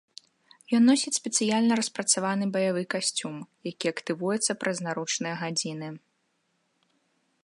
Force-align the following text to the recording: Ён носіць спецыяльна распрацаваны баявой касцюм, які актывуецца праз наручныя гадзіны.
Ён 0.75 0.83
носіць 0.91 1.13
спецыяльна 1.21 1.73
распрацаваны 1.79 2.45
баявой 2.55 2.85
касцюм, 2.95 3.35
які 3.71 3.85
актывуецца 3.93 4.51
праз 4.63 4.77
наручныя 4.87 5.35
гадзіны. 5.43 5.89